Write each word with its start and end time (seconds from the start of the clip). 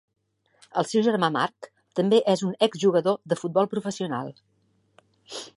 El 0.81 0.87
seu 0.91 1.03
germà 1.07 1.29
Marc 1.35 1.67
també 2.01 2.21
és 2.35 2.43
un 2.49 2.57
ex-jugador 2.69 3.23
de 3.35 3.41
futbol 3.45 3.73
professional. 3.75 4.37